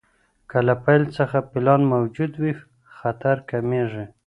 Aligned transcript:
که 0.49 0.57
له 0.67 0.75
پیل 0.83 1.03
څخه 1.17 1.37
پلان 1.51 1.81
موجود 1.93 2.31
وي، 2.41 2.53
خطر 2.97 3.37
کمېږي. 3.49 4.05